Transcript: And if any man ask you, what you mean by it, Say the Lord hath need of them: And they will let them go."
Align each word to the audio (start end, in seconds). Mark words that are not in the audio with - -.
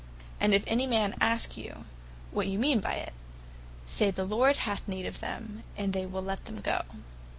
And 0.39 0.51
if 0.55 0.63
any 0.65 0.87
man 0.87 1.13
ask 1.21 1.55
you, 1.55 1.85
what 2.31 2.47
you 2.47 2.57
mean 2.57 2.79
by 2.79 2.93
it, 2.93 3.13
Say 3.85 4.09
the 4.09 4.25
Lord 4.25 4.55
hath 4.55 4.87
need 4.87 5.05
of 5.05 5.19
them: 5.19 5.61
And 5.77 5.93
they 5.93 6.07
will 6.07 6.23
let 6.23 6.45
them 6.45 6.59
go." 6.59 6.81